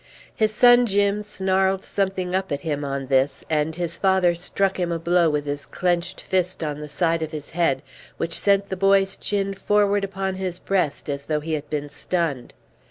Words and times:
His 0.35 0.51
son 0.51 0.87
Jim 0.87 1.21
snarled 1.21 1.85
something 1.85 2.33
up 2.33 2.51
at 2.51 2.61
him 2.61 2.83
on 2.83 3.05
this, 3.05 3.45
and 3.51 3.75
his 3.75 3.97
father 3.97 4.33
struck 4.33 4.79
him 4.79 4.91
a 4.91 4.97
blow 4.97 5.29
with 5.29 5.45
his 5.45 5.67
clenched 5.67 6.21
fist 6.21 6.63
on 6.63 6.79
the 6.81 6.87
side 6.89 7.21
of 7.21 7.31
his 7.31 7.51
head, 7.51 7.83
which 8.17 8.39
sent 8.39 8.69
the 8.69 8.75
boy's 8.75 9.15
chin 9.15 9.53
forward 9.53 10.03
upon 10.03 10.37
his 10.41 10.57
breast 10.57 11.07
as 11.07 11.25
though 11.27 11.39
he 11.39 11.53
had 11.53 11.69
been 11.69 11.87
stunned. 11.87 12.55